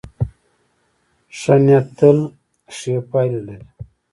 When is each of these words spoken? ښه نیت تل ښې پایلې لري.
ښه 1.37 1.55
نیت 1.65 1.87
تل 1.97 2.19
ښې 2.75 2.95
پایلې 3.09 3.41
لري. 3.47 3.69